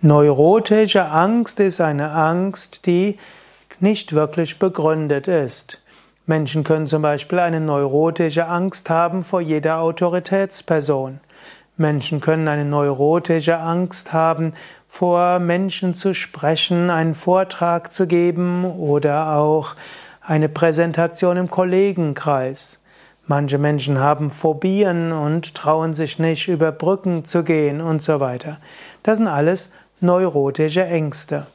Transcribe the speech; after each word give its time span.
Neurotische 0.00 1.06
Angst 1.06 1.58
ist 1.58 1.80
eine 1.80 2.12
Angst, 2.12 2.86
die 2.86 3.18
nicht 3.80 4.12
wirklich 4.12 4.60
begründet 4.60 5.26
ist. 5.26 5.82
Menschen 6.24 6.62
können 6.62 6.86
zum 6.86 7.02
Beispiel 7.02 7.40
eine 7.40 7.60
neurotische 7.60 8.46
Angst 8.46 8.90
haben 8.90 9.24
vor 9.24 9.40
jeder 9.40 9.80
Autoritätsperson. 9.80 11.18
Menschen 11.76 12.20
können 12.20 12.46
eine 12.46 12.64
neurotische 12.64 13.58
Angst 13.58 14.12
haben, 14.12 14.52
vor 14.86 15.40
Menschen 15.40 15.96
zu 15.96 16.14
sprechen, 16.14 16.90
einen 16.90 17.16
Vortrag 17.16 17.92
zu 17.92 18.06
geben 18.06 18.64
oder 18.64 19.34
auch 19.34 19.74
eine 20.22 20.48
Präsentation 20.48 21.36
im 21.36 21.50
Kollegenkreis. 21.50 22.78
Manche 23.26 23.58
Menschen 23.58 23.98
haben 23.98 24.30
Phobien 24.30 25.10
und 25.10 25.56
trauen 25.56 25.92
sich 25.92 26.20
nicht 26.20 26.46
über 26.46 26.70
Brücken 26.70 27.24
zu 27.24 27.42
gehen 27.42 27.80
und 27.80 28.00
so 28.00 28.20
weiter. 28.20 28.58
Das 29.02 29.18
sind 29.18 29.26
alles 29.26 29.70
neurotische 30.00 30.84
Ängste. 30.84 31.46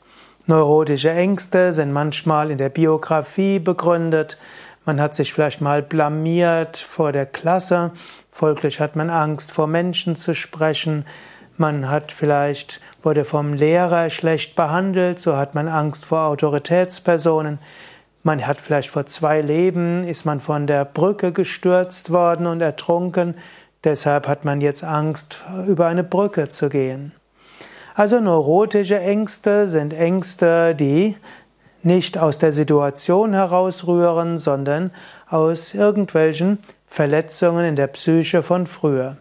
Neurotische 0.47 1.11
Ängste 1.11 1.71
sind 1.71 1.93
manchmal 1.93 2.51
in 2.51 2.57
der 2.57 2.69
Biografie 2.69 3.59
begründet. 3.59 4.37
Man 4.85 4.99
hat 4.99 5.15
sich 5.15 5.31
vielleicht 5.31 5.61
mal 5.61 5.81
blamiert 5.81 6.77
vor 6.77 7.13
der 7.13 7.25
Klasse. 7.25 7.91
Folglich 8.31 8.81
hat 8.81 8.97
man 8.97 9.09
Angst, 9.09 9.51
vor 9.53 9.67
Menschen 9.67 10.17
zu 10.17 10.35
sprechen. 10.35 11.05
Man 11.55 11.89
hat 11.89 12.11
vielleicht, 12.11 12.81
wurde 13.01 13.23
vom 13.23 13.53
Lehrer 13.53 14.09
schlecht 14.09 14.57
behandelt, 14.57 15.19
so 15.19 15.37
hat 15.37 15.55
man 15.55 15.69
Angst 15.69 16.03
vor 16.03 16.23
Autoritätspersonen. 16.23 17.59
Man 18.23 18.45
hat 18.45 18.59
vielleicht 18.59 18.89
vor 18.89 19.05
zwei 19.05 19.39
Leben, 19.39 20.03
ist 20.03 20.25
man 20.25 20.41
von 20.41 20.67
der 20.67 20.83
Brücke 20.83 21.31
gestürzt 21.31 22.11
worden 22.11 22.47
und 22.47 22.59
ertrunken. 22.59 23.35
Deshalb 23.85 24.27
hat 24.27 24.43
man 24.43 24.59
jetzt 24.59 24.83
Angst, 24.83 25.43
über 25.65 25.87
eine 25.87 26.03
Brücke 26.03 26.49
zu 26.49 26.67
gehen. 26.67 27.13
Also 27.95 28.19
neurotische 28.19 28.99
Ängste 28.99 29.67
sind 29.67 29.93
Ängste, 29.93 30.73
die 30.73 31.15
nicht 31.83 32.17
aus 32.17 32.39
der 32.39 32.51
Situation 32.51 33.33
herausrühren, 33.33 34.39
sondern 34.39 34.89
aus 35.29 35.75
irgendwelchen 35.75 36.57
Verletzungen 36.87 37.65
in 37.65 37.75
der 37.75 37.87
Psyche 37.87 38.41
von 38.41 38.65
früher. 38.65 39.17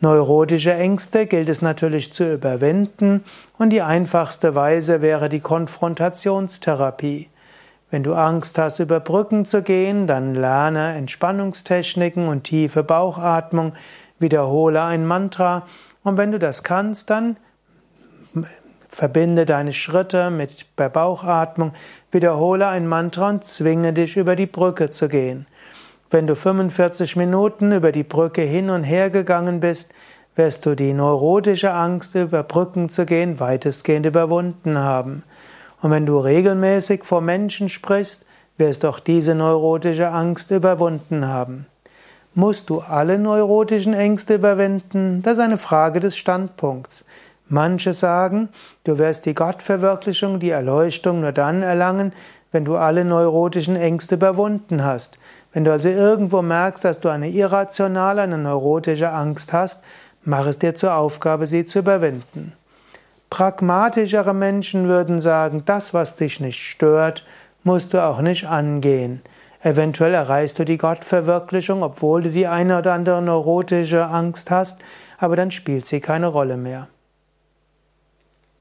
Neurotische 0.00 0.74
Ängste 0.74 1.26
gilt 1.26 1.48
es 1.48 1.60
natürlich 1.60 2.12
zu 2.12 2.32
überwinden 2.32 3.24
und 3.58 3.70
die 3.70 3.82
einfachste 3.82 4.54
Weise 4.54 5.02
wäre 5.02 5.28
die 5.28 5.40
Konfrontationstherapie. 5.40 7.28
Wenn 7.90 8.04
du 8.04 8.14
Angst 8.14 8.58
hast, 8.58 8.78
über 8.78 9.00
Brücken 9.00 9.44
zu 9.44 9.62
gehen, 9.62 10.06
dann 10.06 10.36
lerne 10.36 10.94
Entspannungstechniken 10.94 12.28
und 12.28 12.44
tiefe 12.44 12.84
Bauchatmung, 12.84 13.72
wiederhole 14.20 14.84
ein 14.84 15.04
Mantra 15.04 15.66
und 16.04 16.16
wenn 16.16 16.30
du 16.30 16.38
das 16.38 16.62
kannst, 16.62 17.10
dann 17.10 17.38
Verbinde 18.90 19.46
deine 19.46 19.72
Schritte 19.72 20.30
mit 20.30 20.66
der 20.78 20.88
Bauchatmung, 20.88 21.72
wiederhole 22.10 22.66
ein 22.66 22.86
Mantra 22.86 23.28
und 23.28 23.44
zwinge 23.44 23.92
dich 23.92 24.16
über 24.16 24.34
die 24.34 24.46
Brücke 24.46 24.90
zu 24.90 25.08
gehen. 25.08 25.46
Wenn 26.10 26.26
du 26.26 26.34
45 26.34 27.16
Minuten 27.16 27.72
über 27.72 27.92
die 27.92 28.02
Brücke 28.02 28.42
hin 28.42 28.70
und 28.70 28.82
her 28.82 29.10
gegangen 29.10 29.60
bist, 29.60 29.92
wirst 30.36 30.64
du 30.64 30.74
die 30.74 30.94
neurotische 30.94 31.72
Angst, 31.72 32.14
über 32.14 32.42
Brücken 32.42 32.88
zu 32.88 33.04
gehen, 33.04 33.40
weitestgehend 33.40 34.06
überwunden 34.06 34.78
haben. 34.78 35.22
Und 35.82 35.90
wenn 35.90 36.06
du 36.06 36.18
regelmäßig 36.18 37.04
vor 37.04 37.20
Menschen 37.20 37.68
sprichst, 37.68 38.24
wirst 38.56 38.84
du 38.84 38.88
auch 38.88 39.00
diese 39.00 39.34
neurotische 39.34 40.08
Angst 40.08 40.50
überwunden 40.50 41.26
haben. 41.26 41.66
Musst 42.34 42.70
du 42.70 42.80
alle 42.80 43.18
neurotischen 43.18 43.94
Ängste 43.94 44.36
überwinden? 44.36 45.22
Das 45.22 45.34
ist 45.38 45.42
eine 45.42 45.58
Frage 45.58 46.00
des 46.00 46.16
Standpunkts. 46.16 47.04
Manche 47.48 47.94
sagen, 47.94 48.50
du 48.84 48.98
wirst 48.98 49.24
die 49.24 49.34
Gottverwirklichung, 49.34 50.38
die 50.38 50.50
Erleuchtung 50.50 51.20
nur 51.20 51.32
dann 51.32 51.62
erlangen, 51.62 52.12
wenn 52.52 52.64
du 52.64 52.76
alle 52.76 53.04
neurotischen 53.04 53.76
Ängste 53.76 54.16
überwunden 54.16 54.84
hast. 54.84 55.18
Wenn 55.52 55.64
du 55.64 55.72
also 55.72 55.88
irgendwo 55.88 56.42
merkst, 56.42 56.84
dass 56.84 57.00
du 57.00 57.08
eine 57.08 57.28
irrationale, 57.28 58.22
eine 58.22 58.38
neurotische 58.38 59.10
Angst 59.10 59.52
hast, 59.52 59.82
mach 60.24 60.46
es 60.46 60.58
dir 60.58 60.74
zur 60.74 60.94
Aufgabe, 60.94 61.46
sie 61.46 61.64
zu 61.64 61.78
überwinden. 61.80 62.52
Pragmatischere 63.30 64.34
Menschen 64.34 64.88
würden 64.88 65.20
sagen, 65.20 65.62
das, 65.64 65.92
was 65.94 66.16
dich 66.16 66.40
nicht 66.40 66.58
stört, 66.58 67.26
musst 67.62 67.94
du 67.94 68.02
auch 68.02 68.20
nicht 68.20 68.46
angehen. 68.46 69.22
Eventuell 69.62 70.14
erreichst 70.14 70.58
du 70.58 70.64
die 70.64 70.78
Gottverwirklichung, 70.78 71.82
obwohl 71.82 72.22
du 72.22 72.30
die 72.30 72.46
eine 72.46 72.78
oder 72.78 72.92
andere 72.92 73.20
neurotische 73.20 74.06
Angst 74.06 74.50
hast, 74.50 74.80
aber 75.18 75.34
dann 75.34 75.50
spielt 75.50 75.84
sie 75.84 76.00
keine 76.00 76.28
Rolle 76.28 76.56
mehr. 76.56 76.88